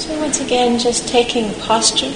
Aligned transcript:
So 0.00 0.18
once 0.18 0.40
again, 0.40 0.78
just 0.78 1.06
taking 1.08 1.52
posture. 1.60 2.10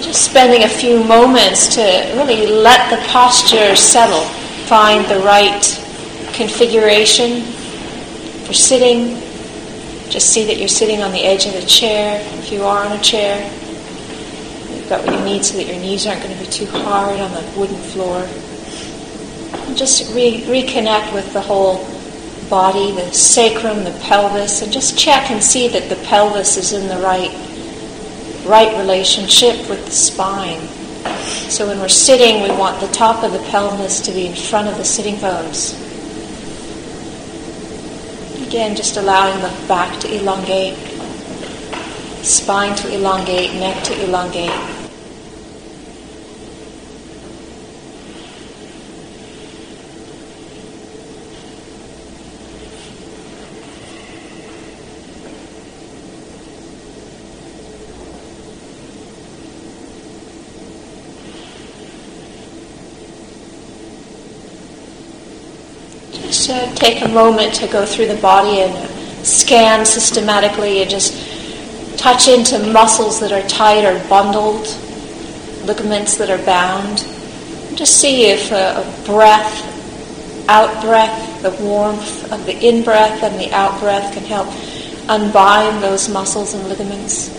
Just 0.00 0.24
spending 0.24 0.62
a 0.62 0.68
few 0.68 1.04
moments 1.04 1.74
to 1.74 1.82
really 2.16 2.46
let 2.46 2.88
the 2.88 2.96
posture 3.08 3.76
settle. 3.76 4.24
Find 4.64 5.04
the 5.10 5.18
right 5.18 5.60
configuration 6.32 7.42
for 8.46 8.54
sitting. 8.54 9.20
Just 10.08 10.32
see 10.32 10.46
that 10.46 10.56
you're 10.56 10.68
sitting 10.68 11.02
on 11.02 11.12
the 11.12 11.22
edge 11.22 11.44
of 11.44 11.52
the 11.52 11.66
chair, 11.66 12.18
if 12.38 12.50
you 12.50 12.62
are 12.62 12.86
on 12.86 12.92
a 12.92 13.02
chair. 13.02 13.38
You've 14.70 14.88
got 14.88 15.04
what 15.04 15.18
you 15.18 15.24
need 15.26 15.44
so 15.44 15.58
that 15.58 15.66
your 15.66 15.76
knees 15.76 16.06
aren't 16.06 16.22
going 16.22 16.34
to 16.34 16.42
be 16.42 16.50
too 16.50 16.64
hard 16.64 17.20
on 17.20 17.30
the 17.32 17.42
wooden 17.60 17.76
floor. 17.76 18.26
And 19.68 19.76
just 19.76 20.14
re- 20.14 20.44
reconnect 20.44 21.12
with 21.12 21.30
the 21.34 21.42
whole 21.42 21.84
body, 22.48 22.92
the 22.92 23.12
sacrum, 23.12 23.84
the 23.84 23.98
pelvis, 24.02 24.62
and 24.62 24.72
just 24.72 24.98
check 24.98 25.30
and 25.30 25.42
see 25.42 25.68
that 25.68 25.88
the 25.88 25.96
pelvis 26.06 26.56
is 26.56 26.72
in 26.72 26.88
the 26.88 27.02
right, 27.02 27.32
right 28.46 28.76
relationship 28.78 29.68
with 29.68 29.84
the 29.84 29.90
spine. 29.90 30.60
So 31.50 31.66
when 31.66 31.78
we're 31.78 31.88
sitting, 31.88 32.42
we 32.42 32.50
want 32.50 32.80
the 32.80 32.88
top 32.88 33.24
of 33.24 33.32
the 33.32 33.38
pelvis 33.50 34.00
to 34.02 34.12
be 34.12 34.26
in 34.26 34.34
front 34.34 34.68
of 34.68 34.76
the 34.76 34.84
sitting 34.84 35.20
bones. 35.20 35.74
Again, 38.46 38.74
just 38.76 38.96
allowing 38.96 39.40
the 39.42 39.66
back 39.68 40.00
to 40.00 40.14
elongate, 40.14 40.76
spine 42.24 42.74
to 42.76 42.94
elongate, 42.94 43.54
neck 43.54 43.84
to 43.84 44.04
elongate. 44.04 44.77
Uh, 66.50 66.74
take 66.74 67.02
a 67.02 67.08
moment 67.08 67.52
to 67.52 67.66
go 67.68 67.84
through 67.84 68.06
the 68.06 68.16
body 68.22 68.60
and 68.60 69.26
scan 69.26 69.84
systematically 69.84 70.80
and 70.80 70.88
just 70.88 71.12
touch 71.98 72.26
into 72.26 72.58
muscles 72.72 73.20
that 73.20 73.32
are 73.32 73.46
tight 73.48 73.84
or 73.84 73.98
bundled, 74.08 74.66
ligaments 75.66 76.16
that 76.16 76.30
are 76.30 76.42
bound. 76.46 76.98
Just 77.76 78.00
see 78.00 78.30
if 78.30 78.50
a, 78.50 78.80
a 78.80 79.04
breath, 79.04 80.48
out 80.48 80.82
breath, 80.82 81.42
the 81.42 81.50
warmth 81.62 82.32
of 82.32 82.46
the 82.46 82.58
in 82.66 82.82
breath 82.82 83.22
and 83.22 83.38
the 83.38 83.52
out 83.52 83.78
breath 83.78 84.14
can 84.14 84.24
help 84.24 84.48
unbind 85.10 85.82
those 85.82 86.08
muscles 86.08 86.54
and 86.54 86.66
ligaments. 86.66 87.37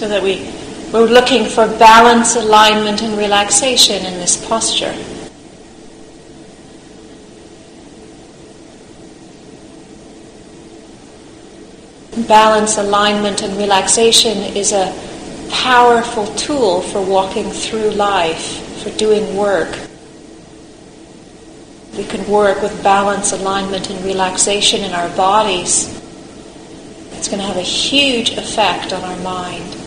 So 0.00 0.08
that 0.08 0.22
we, 0.22 0.50
we're 0.94 1.04
looking 1.04 1.44
for 1.44 1.66
balance, 1.76 2.34
alignment, 2.34 3.02
and 3.02 3.18
relaxation 3.18 4.06
in 4.06 4.14
this 4.14 4.42
posture. 4.48 4.96
Balance, 12.26 12.78
alignment, 12.78 13.42
and 13.42 13.54
relaxation 13.58 14.38
is 14.56 14.72
a 14.72 14.90
powerful 15.50 16.24
tool 16.34 16.80
for 16.80 17.02
walking 17.02 17.50
through 17.50 17.90
life, 17.90 18.82
for 18.82 18.88
doing 18.96 19.36
work. 19.36 19.78
We 21.94 22.04
can 22.04 22.26
work 22.26 22.62
with 22.62 22.82
balance, 22.82 23.32
alignment, 23.32 23.90
and 23.90 24.02
relaxation 24.02 24.80
in 24.80 24.92
our 24.92 25.14
bodies. 25.14 25.94
It's 27.12 27.28
going 27.28 27.40
to 27.40 27.46
have 27.46 27.58
a 27.58 27.60
huge 27.60 28.30
effect 28.30 28.94
on 28.94 29.04
our 29.04 29.18
mind. 29.18 29.79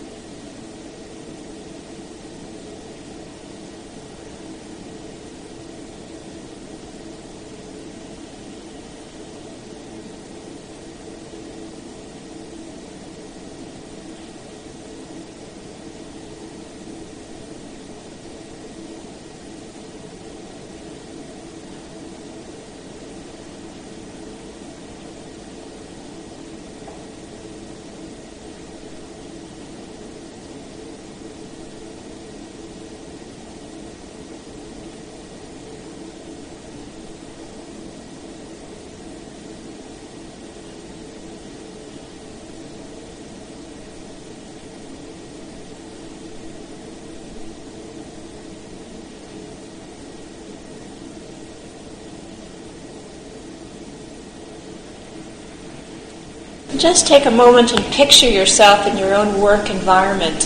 Just 56.84 57.06
take 57.06 57.24
a 57.24 57.30
moment 57.30 57.72
and 57.72 57.82
picture 57.94 58.28
yourself 58.28 58.86
in 58.86 58.98
your 58.98 59.14
own 59.14 59.40
work 59.40 59.70
environment. 59.70 60.44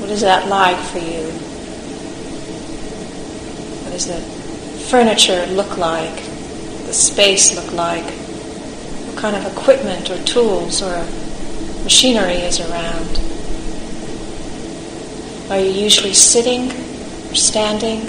What 0.00 0.10
is 0.10 0.20
that 0.22 0.48
like 0.48 0.76
for 0.76 0.98
you? 0.98 1.30
What 3.84 3.92
does 3.92 4.08
the 4.08 4.18
furniture 4.90 5.46
look 5.46 5.78
like? 5.78 6.16
The 6.86 6.92
space 6.92 7.54
look 7.54 7.72
like? 7.72 8.02
What 8.02 9.16
kind 9.16 9.36
of 9.36 9.46
equipment 9.56 10.10
or 10.10 10.20
tools 10.24 10.82
or 10.82 11.06
machinery 11.84 12.38
is 12.42 12.58
around? 12.58 13.20
Are 15.52 15.60
you 15.60 15.70
usually 15.70 16.14
sitting 16.14 16.72
or 17.30 17.36
standing? 17.36 18.00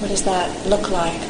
What 0.00 0.06
does 0.06 0.22
that 0.22 0.68
look 0.68 0.88
like? 0.92 1.29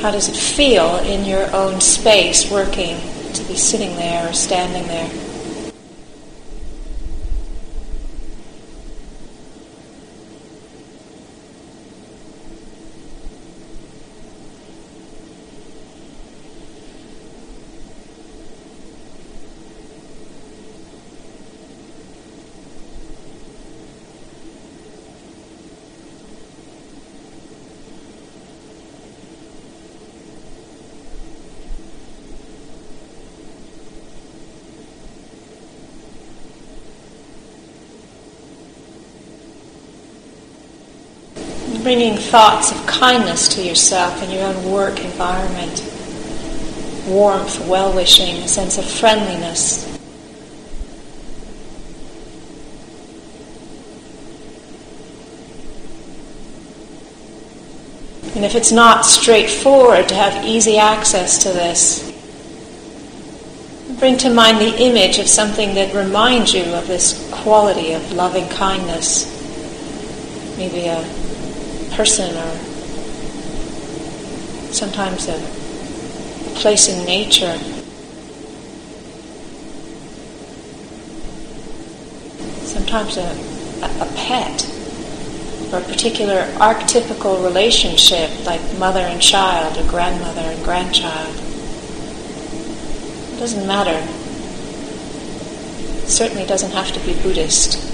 How 0.00 0.12
does 0.12 0.28
it 0.28 0.36
feel 0.36 0.98
in 0.98 1.24
your 1.24 1.52
own 1.52 1.80
space 1.80 2.48
working 2.48 3.00
to 3.32 3.42
be 3.44 3.56
sitting 3.56 3.96
there 3.96 4.28
or 4.28 4.32
standing 4.32 4.86
there? 4.86 5.27
Bringing 41.88 42.18
thoughts 42.18 42.70
of 42.70 42.86
kindness 42.86 43.48
to 43.48 43.62
yourself 43.62 44.22
in 44.22 44.30
your 44.30 44.42
own 44.42 44.70
work 44.70 45.02
environment, 45.02 45.82
warmth, 47.06 47.66
well 47.66 47.90
wishing, 47.94 48.36
a 48.42 48.46
sense 48.46 48.76
of 48.76 48.84
friendliness. 48.84 49.86
And 58.36 58.44
if 58.44 58.54
it's 58.54 58.70
not 58.70 59.06
straightforward 59.06 60.10
to 60.10 60.14
have 60.14 60.44
easy 60.44 60.76
access 60.76 61.42
to 61.44 61.48
this, 61.48 62.04
bring 63.98 64.18
to 64.18 64.28
mind 64.28 64.58
the 64.58 64.76
image 64.76 65.18
of 65.18 65.26
something 65.26 65.74
that 65.76 65.94
reminds 65.94 66.52
you 66.52 66.64
of 66.64 66.86
this 66.86 67.30
quality 67.32 67.94
of 67.94 68.12
loving 68.12 68.46
kindness. 68.50 69.24
Maybe 70.58 70.84
a 70.84 71.27
person 71.98 72.30
or 72.36 72.54
sometimes 74.72 75.26
a 75.26 75.36
place 76.60 76.88
in 76.88 77.04
nature. 77.04 77.58
Sometimes 82.62 83.16
a, 83.16 83.26
a, 83.82 84.12
pet 84.14 84.64
or 85.72 85.80
a 85.80 85.82
particular 85.82 86.42
archetypical 86.60 87.42
relationship 87.42 88.30
like 88.46 88.60
mother 88.78 89.00
and 89.00 89.20
child 89.20 89.76
or 89.76 89.90
grandmother 89.90 90.42
and 90.42 90.64
grandchild. 90.64 91.34
It 93.34 93.40
doesn't 93.40 93.66
matter. 93.66 93.98
It 96.04 96.08
certainly 96.08 96.46
doesn't 96.46 96.70
have 96.70 96.92
to 96.92 97.00
be 97.00 97.20
Buddhist. 97.22 97.87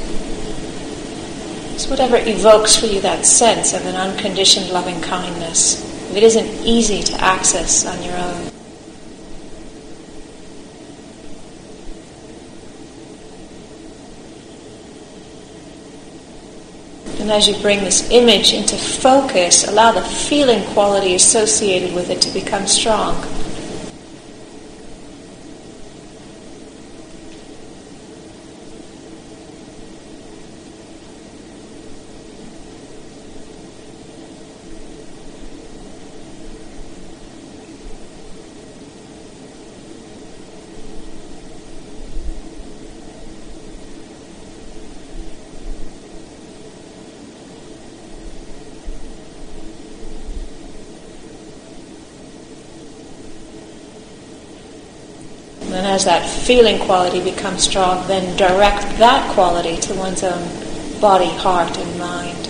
It's 1.74 1.88
whatever 1.88 2.16
evokes 2.16 2.76
for 2.76 2.86
you 2.86 3.00
that 3.00 3.26
sense 3.26 3.72
of 3.72 3.84
an 3.84 3.96
unconditioned 3.96 4.70
loving 4.70 5.00
kindness. 5.00 5.82
If 6.08 6.16
it 6.16 6.22
isn't 6.22 6.46
easy 6.64 7.02
to 7.02 7.14
access 7.20 7.84
on 7.84 8.00
your 8.00 8.16
own. 8.16 8.50
And 17.18 17.32
as 17.32 17.48
you 17.48 17.60
bring 17.60 17.80
this 17.80 18.08
image 18.12 18.52
into 18.52 18.76
focus, 18.76 19.66
allow 19.66 19.90
the 19.90 20.02
feeling 20.02 20.64
quality 20.74 21.16
associated 21.16 21.92
with 21.92 22.08
it 22.08 22.22
to 22.22 22.30
become 22.30 22.68
strong. 22.68 23.16
And 55.74 55.86
as 55.88 56.04
that 56.04 56.24
feeling 56.24 56.78
quality 56.78 57.20
becomes 57.20 57.64
strong, 57.64 58.06
then 58.06 58.36
direct 58.36 58.82
that 58.98 59.34
quality 59.34 59.76
to 59.78 59.94
one's 59.94 60.22
own 60.22 61.00
body, 61.00 61.26
heart, 61.26 61.76
and 61.76 61.98
mind. 61.98 62.46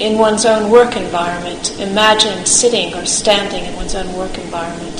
In 0.00 0.16
one's 0.16 0.46
own 0.46 0.70
work 0.70 0.96
environment, 0.96 1.78
imagine 1.80 2.46
sitting 2.46 2.94
or 2.94 3.04
standing 3.04 3.64
in 3.64 3.74
one's 3.74 3.96
own 3.96 4.12
work 4.16 4.38
environment. 4.38 4.93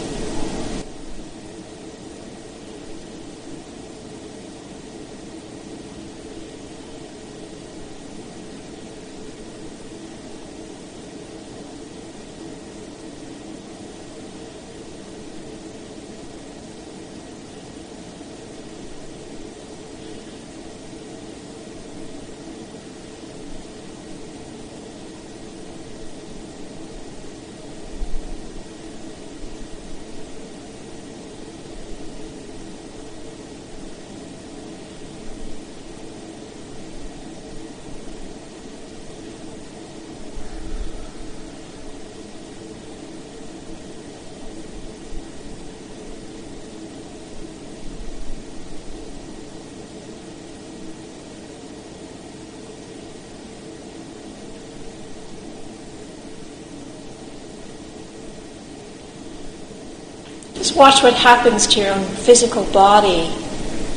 Just 60.64 60.78
watch 60.78 61.02
what 61.02 61.12
happens 61.12 61.66
to 61.66 61.80
your 61.80 61.92
own 61.92 62.04
physical 62.04 62.64
body 62.72 63.30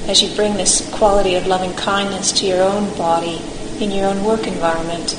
as 0.10 0.22
you 0.22 0.36
bring 0.36 0.56
this 0.56 0.86
quality 0.94 1.36
of 1.36 1.48
loving 1.48 1.74
kindness 1.76 2.34
to 2.34 2.46
your 2.46 2.62
own 2.62 2.94
body 2.98 3.42
in 3.80 3.90
your 3.90 4.08
own 4.08 4.22
work 4.26 4.46
environment. 4.48 5.14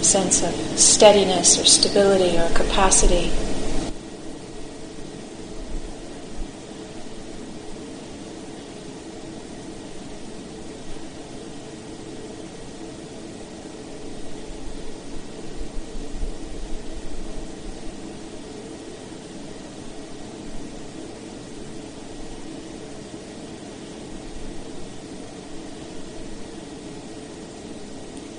A 0.00 0.02
sense 0.02 0.42
of 0.42 0.54
steadiness 0.78 1.60
or 1.60 1.66
stability 1.66 2.38
or 2.38 2.48
capacity. 2.54 3.30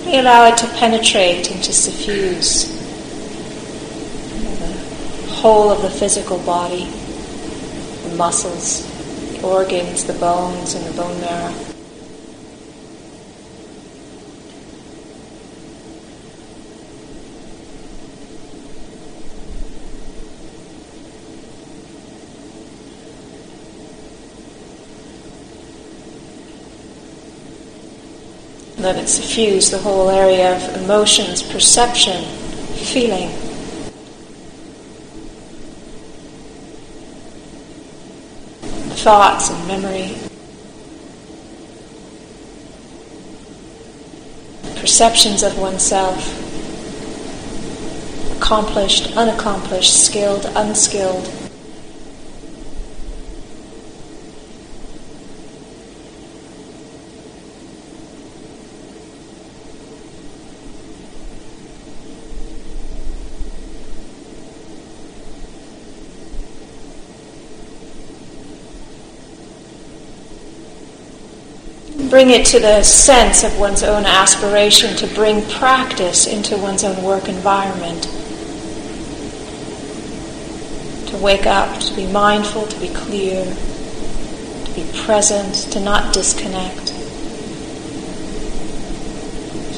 We 0.05 0.19
allow 0.19 0.45
it 0.47 0.57
to 0.57 0.67
penetrate 0.67 1.49
and 1.49 1.63
to 1.63 1.73
suffuse 1.73 2.67
the 4.59 5.33
whole 5.33 5.71
of 5.71 5.81
the 5.81 5.89
physical 5.89 6.37
body, 6.39 6.85
the 8.03 8.15
muscles, 8.15 8.85
the 9.31 9.41
organs, 9.41 10.03
the 10.03 10.13
bones, 10.13 10.75
and 10.75 10.85
the 10.85 10.91
bone 11.01 11.19
marrow. 11.21 11.72
Let 28.83 28.97
it 28.97 29.07
suffuse 29.07 29.71
the 29.71 29.77
whole 29.77 30.09
area 30.09 30.57
of 30.57 30.83
emotions, 30.83 31.41
perception, 31.41 32.21
feeling. 32.75 33.29
Thoughts 38.97 39.51
and 39.51 39.67
memory. 39.69 40.17
Perceptions 44.81 45.43
of 45.43 45.57
oneself. 45.57 46.19
Accomplished, 48.35 49.15
unaccomplished, 49.15 50.05
skilled, 50.05 50.45
unskilled. 50.57 51.42
Bring 72.13 72.29
it 72.29 72.45
to 72.45 72.59
the 72.59 72.83
sense 72.83 73.43
of 73.43 73.57
one's 73.57 73.81
own 73.81 74.05
aspiration 74.05 74.95
to 74.95 75.07
bring 75.15 75.41
practice 75.49 76.27
into 76.27 76.55
one's 76.55 76.83
own 76.83 77.03
work 77.03 77.27
environment. 77.27 78.03
To 81.07 81.17
wake 81.17 81.47
up, 81.47 81.79
to 81.79 81.95
be 81.95 82.05
mindful, 82.05 82.67
to 82.67 82.79
be 82.79 82.89
clear, 82.89 83.43
to 83.43 84.71
be 84.75 84.87
present, 85.03 85.55
to 85.73 85.79
not 85.79 86.13
disconnect, 86.13 86.89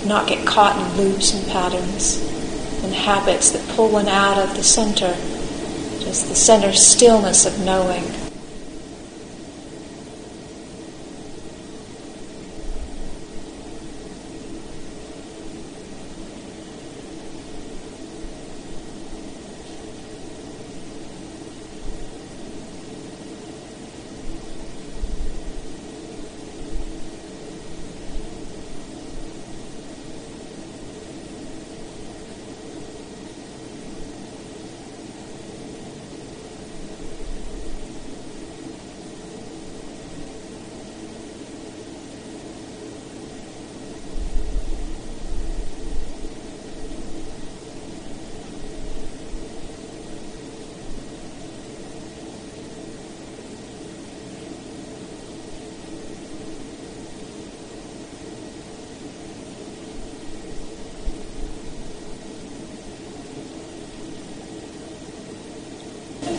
to 0.02 0.06
not 0.06 0.28
get 0.28 0.46
caught 0.46 0.76
in 0.76 0.98
loops 0.98 1.34
and 1.34 1.48
patterns 1.50 2.18
and 2.84 2.94
habits 2.94 3.52
that 3.52 3.66
pull 3.78 3.88
one 3.90 4.10
out 4.10 4.38
of 4.38 4.58
the 4.58 4.64
center, 4.64 5.16
just 6.04 6.28
the 6.28 6.36
center 6.36 6.74
stillness 6.74 7.46
of 7.46 7.58
knowing. 7.64 8.25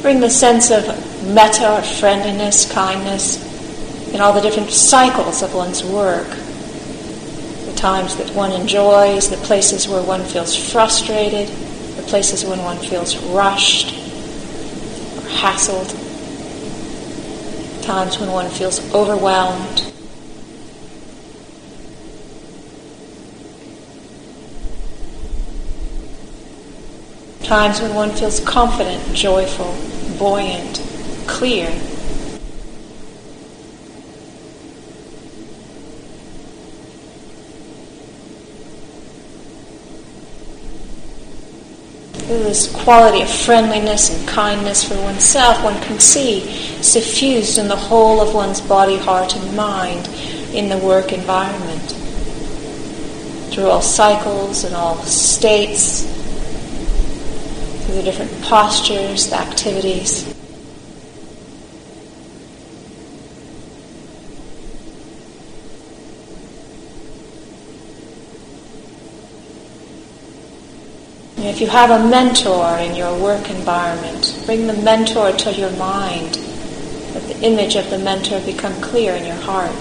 Bring 0.06 0.20
the 0.20 0.30
sense 0.30 0.70
of 0.70 0.86
metta 1.34 1.68
or 1.68 1.82
friendliness, 1.82 2.70
kindness 2.70 3.42
in 4.14 4.20
all 4.20 4.32
the 4.32 4.40
different 4.40 4.70
cycles 4.70 5.42
of 5.42 5.52
one's 5.52 5.82
work. 5.82 6.28
The 6.28 7.74
times 7.74 8.14
that 8.18 8.32
one 8.32 8.52
enjoys, 8.52 9.28
the 9.28 9.36
places 9.38 9.88
where 9.88 10.00
one 10.00 10.22
feels 10.22 10.54
frustrated, 10.70 11.48
the 11.96 12.02
places 12.02 12.44
when 12.44 12.60
one 12.60 12.78
feels 12.78 13.16
rushed 13.16 13.94
or 15.16 15.26
hassled, 15.40 15.90
times 17.82 18.20
when 18.20 18.30
one 18.30 18.48
feels 18.48 18.78
overwhelmed. 18.94 19.92
Times 27.42 27.80
when 27.80 27.92
one 27.94 28.10
feels 28.12 28.38
confident, 28.40 29.02
joyful, 29.12 29.74
buoyant, 30.18 30.82
clear. 31.26 31.70
this 42.46 42.72
quality 42.84 43.22
of 43.22 43.30
friendliness 43.30 44.16
and 44.16 44.28
kindness 44.28 44.84
for 44.84 44.94
oneself 45.02 45.62
one 45.62 45.80
can 45.82 45.98
see 45.98 46.40
suffused 46.80 47.58
in 47.58 47.68
the 47.68 47.76
whole 47.76 48.20
of 48.20 48.34
one's 48.34 48.60
body, 48.60 48.96
heart, 48.96 49.34
and 49.36 49.56
mind 49.56 50.08
in 50.54 50.68
the 50.68 50.78
work 50.78 51.12
environment. 51.12 51.82
Through 53.52 53.66
all 53.66 53.82
cycles 53.82 54.64
and 54.64 54.74
all 54.74 54.96
states, 55.02 56.15
the 57.96 58.02
different 58.02 58.30
postures, 58.42 59.30
the 59.30 59.36
activities. 59.36 60.28
If 71.38 71.62
you 71.62 71.68
have 71.68 71.90
a 71.90 72.06
mentor 72.06 72.76
in 72.76 72.94
your 72.94 73.18
work 73.18 73.48
environment, 73.48 74.42
bring 74.44 74.66
the 74.66 74.74
mentor 74.74 75.32
to 75.32 75.52
your 75.54 75.70
mind. 75.78 76.36
Let 77.14 77.26
the 77.28 77.40
image 77.40 77.76
of 77.76 77.88
the 77.88 77.98
mentor 77.98 78.40
become 78.40 78.78
clear 78.82 79.14
in 79.14 79.24
your 79.24 79.36
heart. 79.36 79.74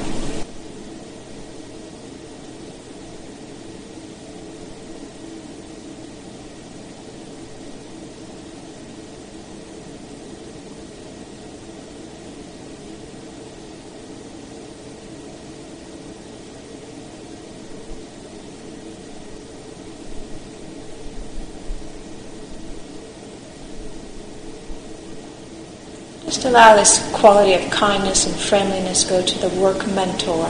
Just 26.35 26.47
allow 26.47 26.75
this 26.75 26.99
quality 27.13 27.53
of 27.53 27.71
kindness 27.71 28.27
and 28.27 28.35
friendliness 28.35 29.09
go 29.09 29.21
to 29.21 29.39
the 29.39 29.47
work 29.57 29.87
mentor. 29.87 30.47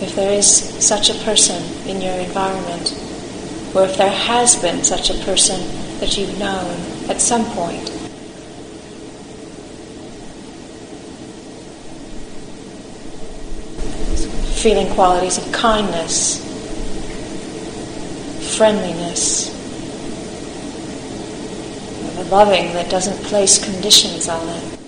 If 0.00 0.14
there 0.14 0.32
is 0.32 0.46
such 0.46 1.10
a 1.10 1.14
person 1.24 1.60
in 1.88 2.00
your 2.00 2.14
environment, 2.14 2.92
or 3.74 3.82
if 3.82 3.96
there 3.96 4.08
has 4.08 4.54
been 4.54 4.84
such 4.84 5.10
a 5.10 5.14
person 5.24 5.58
that 5.98 6.16
you've 6.16 6.38
known 6.38 6.78
at 7.10 7.20
some 7.20 7.44
point, 7.46 7.88
feeling 14.62 14.94
qualities 14.94 15.38
of 15.38 15.52
kindness, 15.52 16.38
friendliness, 18.56 19.53
loving 22.34 22.72
that 22.72 22.90
doesn't 22.90 23.24
place 23.26 23.64
conditions 23.64 24.28
on 24.28 24.48
it. 24.48 24.83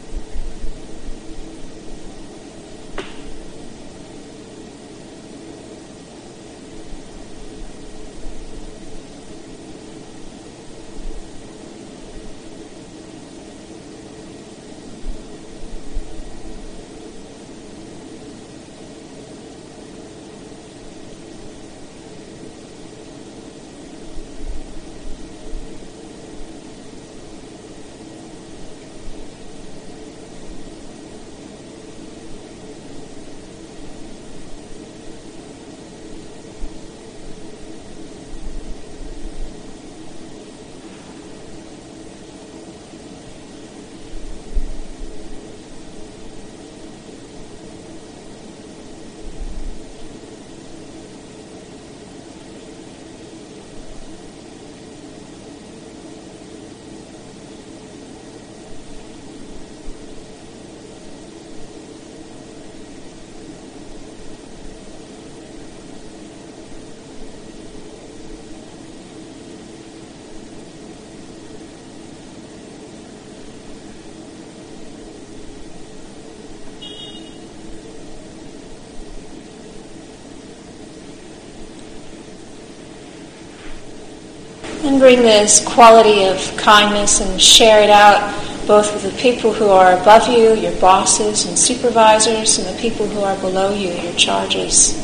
And 84.87 85.01
bring 85.01 85.23
this 85.23 85.67
quality 85.67 86.25
of 86.25 86.57
kindness 86.57 87.21
and 87.21 87.43
share 87.43 87.83
it 87.83 87.91
out 87.91 88.33
both 88.69 88.95
with 88.95 89.03
the 89.03 89.21
people 89.21 89.53
who 89.53 89.69
are 89.69 90.01
above 90.01 90.29
you, 90.29 90.55
your 90.55 90.75
bosses 90.81 91.45
and 91.45 91.59
supervisors, 91.59 92.59
and 92.59 92.67
the 92.69 92.81
people 92.81 93.07
who 93.07 93.21
are 93.21 93.37
below 93.41 93.75
you, 93.75 93.91
your 93.91 94.13
charges, 94.15 94.95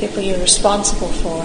people 0.00 0.20
you're 0.22 0.40
responsible 0.40 1.08
for. 1.08 1.44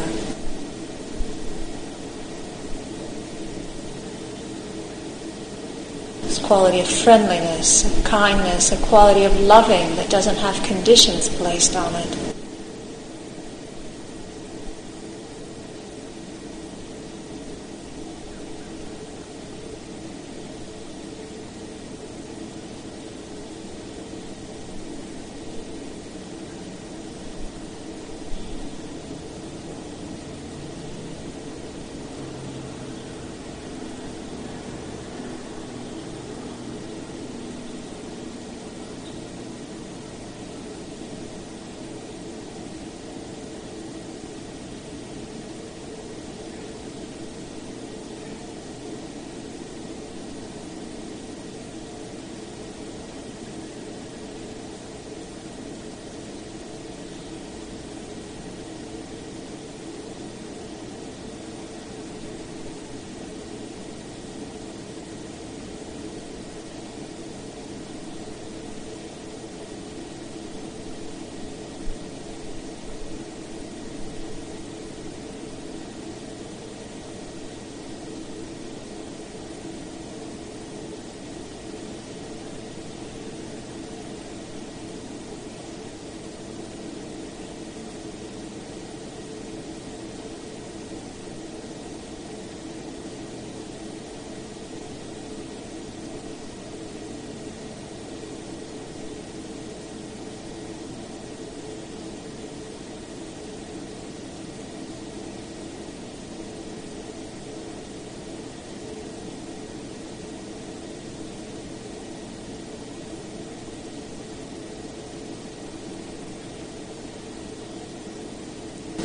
This 6.24 6.40
quality 6.40 6.80
of 6.80 6.88
friendliness, 6.88 7.86
of 7.86 8.04
kindness, 8.04 8.72
a 8.72 8.88
quality 8.88 9.24
of 9.24 9.40
loving 9.40 9.96
that 9.98 10.10
doesn't 10.10 10.38
have 10.38 10.62
conditions 10.64 11.30
placed 11.30 11.76
on 11.76 11.94
it. 11.96 12.25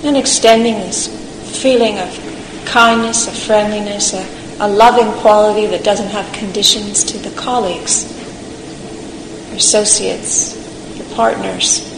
And 0.03 0.17
extending 0.17 0.75
this 0.75 1.09
feeling 1.63 1.99
of 1.99 2.65
kindness, 2.65 3.29
of 3.29 3.35
friendliness, 3.35 4.15
a, 4.15 4.27
a 4.61 4.69
loving 4.69 5.13
quality 5.21 5.67
that 5.67 5.85
doesn't 5.85 6.09
have 6.09 6.33
conditions 6.33 7.05
to 7.05 7.19
the 7.19 7.31
colleagues, 7.37 8.07
your 9.49 9.57
associates, 9.57 10.57
your 10.97 11.07
partners. 11.17 11.90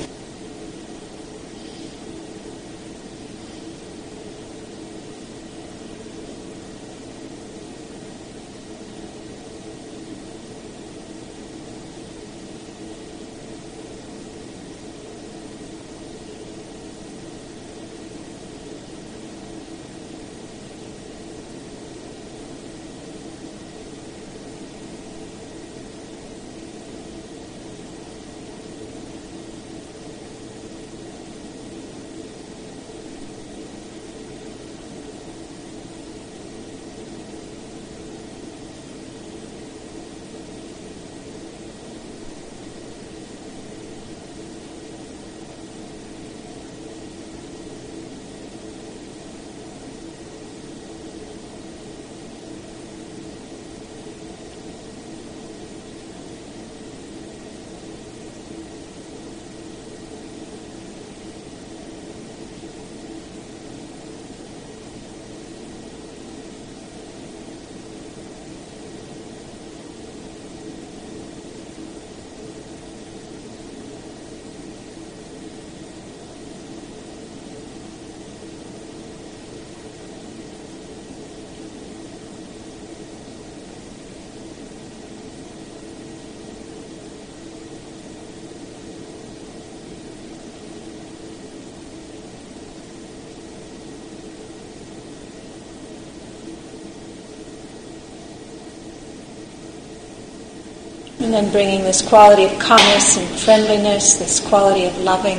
And 101.34 101.50
bringing 101.50 101.80
this 101.80 102.06
quality 102.06 102.44
of 102.44 102.58
calmness 102.58 103.16
and 103.16 103.26
friendliness, 103.40 104.16
this 104.16 104.38
quality 104.38 104.84
of 104.84 104.98
loving. 104.98 105.38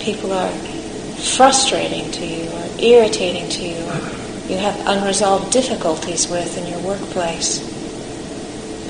People 0.00 0.32
are 0.32 0.50
frustrating 1.36 2.10
to 2.12 2.26
you 2.26 2.50
or 2.50 2.80
irritating 2.80 3.50
to 3.50 3.62
you 3.62 3.76
or 3.76 4.22
you 4.50 4.56
have 4.56 4.74
unresolved 4.86 5.52
difficulties 5.52 6.28
with 6.28 6.56
in 6.56 6.66
your 6.66 6.80
workplace. 6.80 7.58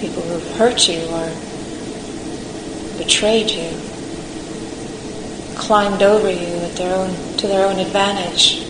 People 0.01 0.23
who've 0.23 0.57
hurt 0.57 0.87
you 0.87 1.01
or 1.09 1.29
betrayed 2.99 3.51
you, 3.51 3.69
climbed 5.57 6.05
over 6.05 6.31
you 6.31 6.55
at 6.63 6.77
their 6.77 6.95
own, 6.95 7.37
to 7.39 7.49
their 7.49 7.67
own 7.67 7.81
advantage. 7.81 8.62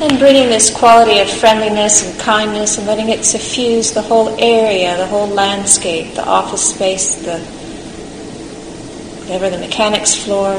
And 0.00 0.18
bringing 0.18 0.48
this 0.48 0.76
quality 0.76 1.20
of 1.20 1.30
friendliness 1.30 2.04
and 2.04 2.20
kindness 2.20 2.78
and 2.78 2.86
letting 2.86 3.10
it 3.10 3.24
suffuse 3.24 3.92
the 3.92 4.02
whole 4.02 4.28
area, 4.40 4.96
the 4.96 5.06
whole 5.06 5.28
landscape, 5.28 6.14
the 6.14 6.24
office 6.26 6.74
space, 6.74 7.14
the 7.24 7.38
whatever 9.20 9.48
the 9.50 9.58
mechanics 9.58 10.16
floor, 10.16 10.54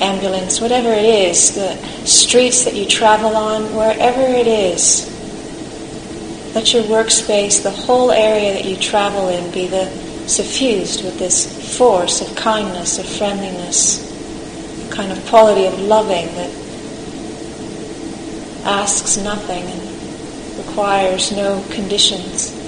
ambulance, 0.00 0.62
whatever 0.62 0.88
it 0.88 1.04
is, 1.04 1.54
the 1.54 1.76
streets 2.06 2.64
that 2.64 2.74
you 2.74 2.86
travel 2.86 3.36
on, 3.36 3.62
wherever 3.76 4.22
it 4.22 4.46
is. 4.46 5.10
Let 6.54 6.72
your 6.72 6.84
workspace, 6.84 7.62
the 7.62 7.70
whole 7.70 8.12
area 8.12 8.54
that 8.54 8.64
you 8.64 8.76
travel 8.76 9.28
in, 9.28 9.52
be 9.52 9.66
the 9.66 9.90
suffused 10.26 11.04
with 11.04 11.18
this 11.18 11.76
force 11.76 12.22
of 12.22 12.34
kindness, 12.34 12.98
of 12.98 13.04
friendliness, 13.04 14.00
kind 14.90 15.12
of 15.12 15.22
quality 15.26 15.66
of 15.66 15.78
loving 15.80 16.26
that 16.36 16.63
asks 18.64 19.16
nothing 19.18 19.62
and 19.64 20.58
requires 20.58 21.32
no 21.32 21.62
conditions. 21.70 22.63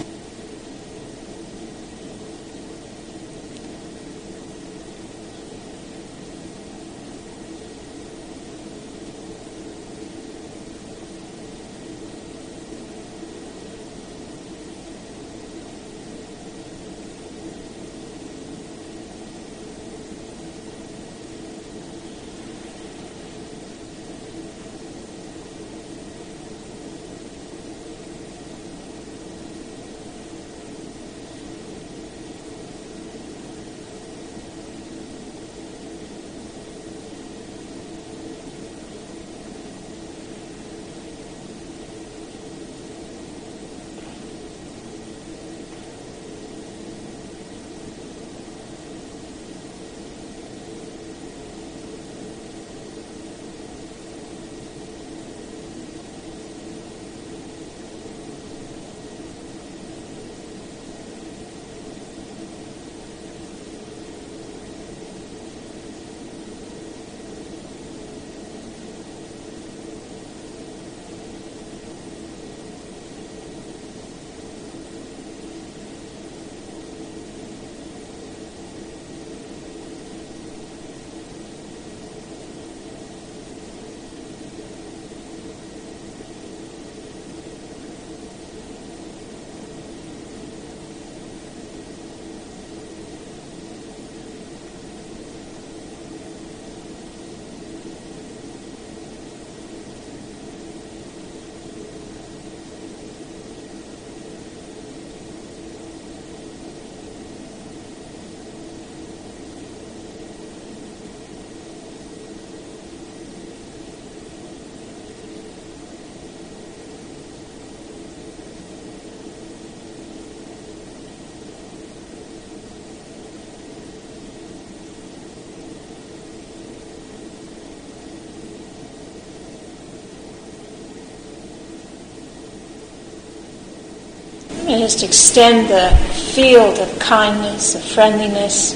And 134.69 134.81
just 134.81 135.05
extend 135.05 135.69
the 135.71 135.97
field 136.35 136.79
of 136.79 136.99
kindness, 136.99 137.77
of 137.77 137.85
friendliness, 137.85 138.75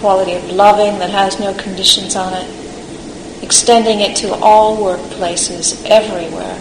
quality 0.00 0.34
of 0.34 0.50
loving 0.50 0.98
that 0.98 1.10
has 1.10 1.40
no 1.40 1.54
conditions 1.54 2.14
on 2.14 2.34
it, 2.34 3.42
extending 3.42 4.00
it 4.00 4.16
to 4.16 4.34
all 4.34 4.76
workplaces 4.76 5.82
everywhere, 5.86 6.58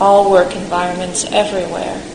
all 0.00 0.30
work 0.30 0.56
environments 0.56 1.24
everywhere. 1.26 2.13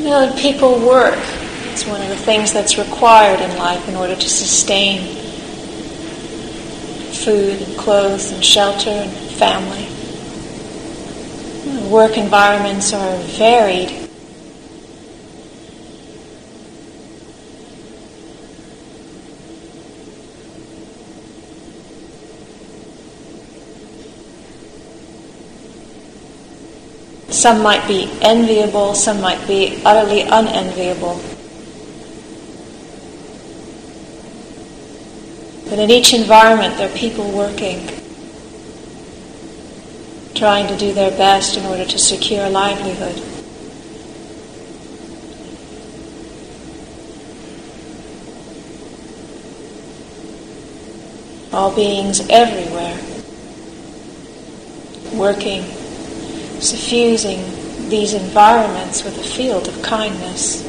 You 0.00 0.06
know, 0.06 0.34
people 0.38 0.78
work. 0.78 1.18
It's 1.72 1.86
one 1.86 2.00
of 2.00 2.08
the 2.08 2.16
things 2.16 2.54
that's 2.54 2.78
required 2.78 3.38
in 3.38 3.58
life 3.58 3.86
in 3.86 3.96
order 3.96 4.16
to 4.16 4.28
sustain 4.30 5.14
food 7.12 7.60
and 7.60 7.76
clothes 7.76 8.32
and 8.32 8.42
shelter 8.42 8.88
and 8.88 9.12
family. 9.12 9.84
Work 11.90 12.16
environments 12.16 12.94
are 12.94 13.18
varied. 13.36 13.99
Some 27.40 27.62
might 27.62 27.88
be 27.88 28.06
enviable, 28.20 28.94
some 28.94 29.22
might 29.22 29.48
be 29.48 29.80
utterly 29.82 30.20
unenviable. 30.20 31.18
But 35.70 35.78
in 35.78 35.90
each 35.90 36.12
environment, 36.12 36.76
there 36.76 36.90
are 36.90 36.98
people 36.98 37.30
working, 37.30 37.88
trying 40.34 40.66
to 40.66 40.76
do 40.76 40.92
their 40.92 41.12
best 41.12 41.56
in 41.56 41.64
order 41.64 41.86
to 41.86 41.98
secure 41.98 42.44
a 42.44 42.50
livelihood. 42.50 43.22
All 51.54 51.74
beings 51.74 52.20
everywhere 52.28 53.00
working 55.14 55.79
suffusing 56.60 57.40
these 57.88 58.14
environments 58.14 59.02
with 59.02 59.18
a 59.18 59.22
field 59.22 59.66
of 59.68 59.82
kindness. 59.82 60.66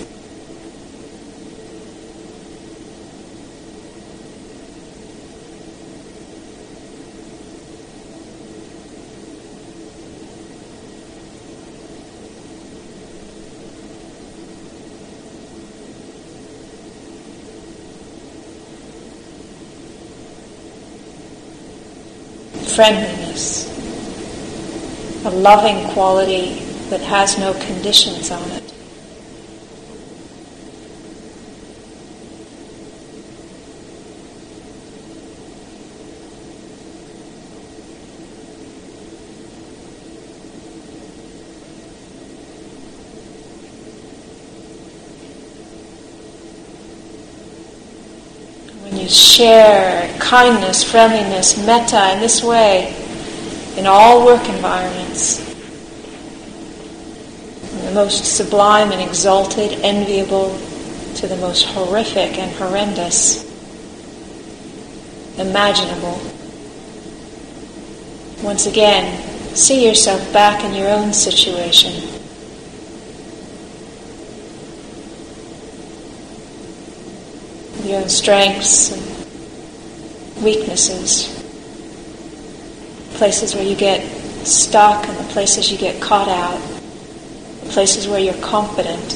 friendliness 22.76 23.71
a 25.24 25.30
loving 25.30 25.88
quality 25.94 26.56
that 26.90 27.00
has 27.02 27.38
no 27.38 27.54
conditions 27.54 28.32
on 28.32 28.42
it. 28.52 28.64
When 48.84 48.98
you 48.98 49.08
share 49.08 50.18
kindness, 50.20 50.84
friendliness, 50.84 51.64
metta 51.64 52.14
in 52.14 52.20
this 52.22 52.44
way, 52.44 53.01
in 53.78 53.88
all 53.88 54.26
work 54.26 54.48
environments. 54.50 55.40
From 57.70 57.86
the 57.86 57.92
most 57.94 58.36
sublime 58.36 58.92
and 58.92 59.02
exalted, 59.02 59.80
enviable, 59.82 60.60
to 61.16 61.28
the 61.28 61.38
most 61.38 61.66
horrific 61.66 62.38
and 62.38 62.52
horrendous 62.56 63.50
imaginable. 65.38 66.20
Once 68.44 68.66
again, 68.66 69.22
see 69.56 69.86
yourself 69.86 70.32
back 70.34 70.64
in 70.64 70.74
your 70.74 70.90
own 70.90 71.14
situation. 71.14 71.92
Your 77.84 78.02
own 78.02 78.10
strengths 78.10 78.92
and 78.92 80.44
weaknesses 80.44 81.41
places 83.22 83.54
where 83.54 83.64
you 83.64 83.76
get 83.76 84.02
stuck 84.48 85.08
and 85.08 85.16
the 85.16 85.32
places 85.32 85.72
you 85.72 85.78
get 85.78 86.02
caught 86.02 86.28
out, 86.28 86.60
the 87.64 87.70
places 87.70 88.08
where 88.08 88.20
you're 88.20 88.34
confident. 88.42 89.10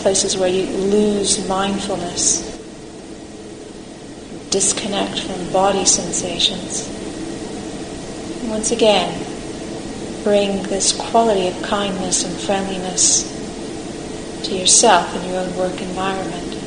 Places 0.00 0.36
where 0.36 0.48
you 0.48 0.64
lose 0.92 1.44
mindfulness, 1.48 2.38
disconnect 4.50 5.18
from 5.18 5.52
body 5.52 5.84
sensations. 5.84 6.86
once 8.48 8.70
again, 8.70 9.10
bring 10.22 10.62
this 10.68 10.92
quality 10.92 11.48
of 11.48 11.60
kindness 11.64 12.24
and 12.24 12.40
friendliness 12.46 13.24
to 14.44 14.54
yourself 14.54 15.12
in 15.16 15.30
your 15.30 15.40
own 15.40 15.56
work 15.56 15.82
environment. 15.82 16.59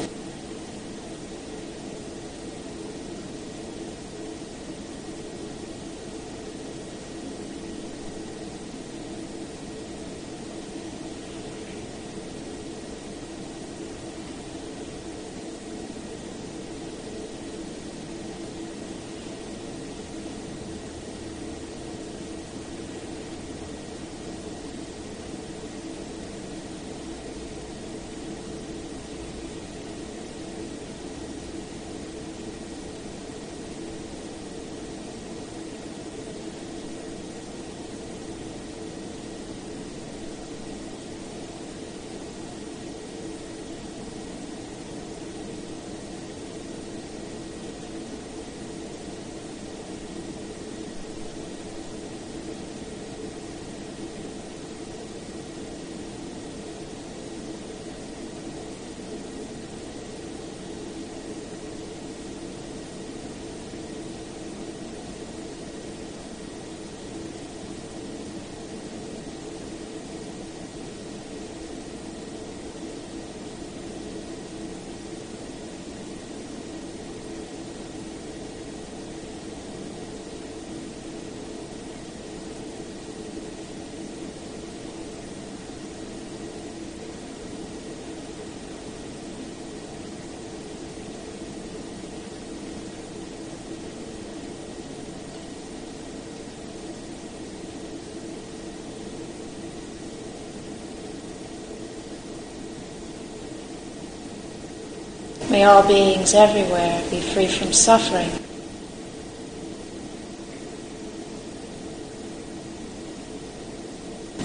May 105.53 105.65
all 105.65 105.87
beings 105.87 106.33
everywhere 106.33 106.99
be 107.11 107.21
free 107.21 107.47
from 107.47 107.71
suffering. 107.71 108.31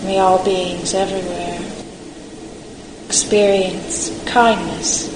May 0.05 0.19
all 0.19 0.45
beings 0.45 0.93
everywhere 0.93 1.59
experience 3.07 4.23
kindness, 4.27 5.09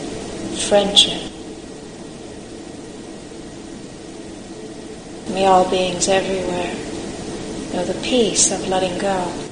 friendship. 0.71 1.31
May 5.35 5.45
all 5.45 5.69
beings 5.71 6.09
everywhere 6.09 6.75
know, 7.75 7.85
the 7.85 8.01
peace 8.03 8.51
of 8.51 8.67
letting 8.69 8.99
go. 8.99 9.52